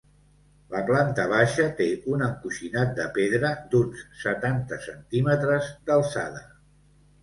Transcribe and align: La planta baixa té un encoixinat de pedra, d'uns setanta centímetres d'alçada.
La 0.69 0.79
planta 0.87 1.25
baixa 1.33 1.65
té 1.81 1.87
un 2.15 2.25
encoixinat 2.29 2.97
de 3.03 3.07
pedra, 3.21 3.55
d'uns 3.77 4.05
setanta 4.27 4.85
centímetres 4.91 5.75
d'alçada. 5.89 6.49